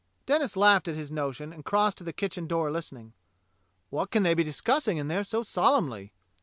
Denis 0.25 0.57
laughed 0.57 0.87
at 0.87 0.95
his 0.95 1.11
notion 1.11 1.53
and 1.53 1.63
crossed 1.63 1.99
to 1.99 2.03
the 2.03 2.11
kitchen 2.11 2.47
door 2.47 2.71
listening." 2.71 3.13
What 3.91 4.09
can 4.09 4.23
they 4.23 4.33
be 4.33 4.43
discussing 4.43 4.97
in 4.97 5.09
there 5.09 5.23
so 5.23 5.43
solemnly. 5.43 6.11